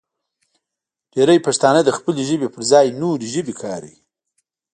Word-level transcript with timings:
ډېری 1.13 1.39
پښتانه 1.47 1.81
د 1.83 1.89
خپلې 1.97 2.21
ژبې 2.29 2.47
پر 2.53 2.61
ځای 2.71 2.87
نورې 3.01 3.27
ژبې 3.33 3.53
کاروي. 3.61 3.97